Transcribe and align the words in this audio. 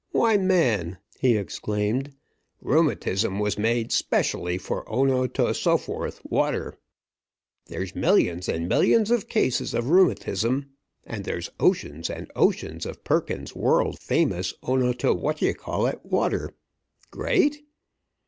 Why, 0.11 0.35
man," 0.35 0.97
he 1.19 1.37
exclaimed, 1.37 2.15
"rheumatism 2.59 3.37
was 3.37 3.59
made 3.59 3.91
'specially 3.91 4.57
for 4.57 4.83
O 4.91 5.03
no 5.05 5.27
to 5.27 5.53
so 5.53 5.77
forth 5.77 6.21
water. 6.23 6.75
There's 7.67 7.93
millions 7.95 8.49
and 8.49 8.67
millions 8.67 9.11
of 9.11 9.29
cases 9.29 9.75
of 9.75 9.91
rheumatism, 9.91 10.71
and 11.03 11.23
there's 11.23 11.51
oceans 11.59 12.09
and 12.09 12.31
oceans 12.35 12.87
of 12.87 13.03
Perkins's 13.03 13.55
World 13.55 13.99
Famous 13.99 14.55
O 14.63 14.75
no 14.75 14.91
to 14.93 15.13
what 15.13 15.39
you 15.39 15.53
call 15.53 15.85
it 15.85 16.03
water. 16.03 16.55
Great? 17.11 17.63